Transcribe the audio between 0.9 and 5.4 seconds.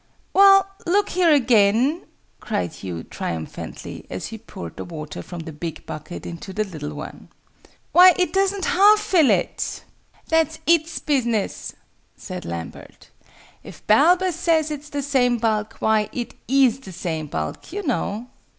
here again!" cried Hugh, triumphantly, as he poured the water